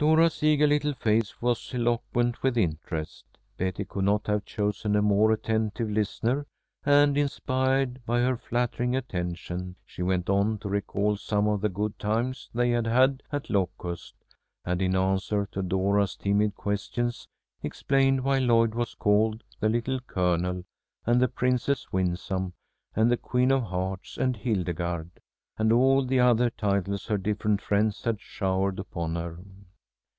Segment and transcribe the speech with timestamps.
[0.00, 3.26] Dora's eager little face was eloquent with interest.
[3.58, 6.46] Betty could not have chosen a more attentive listener,
[6.86, 11.98] and, inspired by her flattering attention, she went on to recall some of the good
[11.98, 14.14] times they had had at Locust,
[14.64, 17.28] and in answer to Dora's timid questions
[17.62, 20.64] explained why Lloyd was called The Little Colonel
[21.04, 22.54] and the Princess Winsome
[22.96, 25.20] and the Queen of Hearts and Hildegarde,
[25.58, 29.36] and all the other titles her different friends had showered upon her.